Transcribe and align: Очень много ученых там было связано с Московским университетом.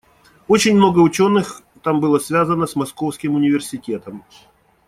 Очень 0.47 0.77
много 0.77 0.97
ученых 0.97 1.61
там 1.83 1.99
было 1.99 2.17
связано 2.17 2.65
с 2.65 2.75
Московским 2.75 3.35
университетом. 3.35 4.25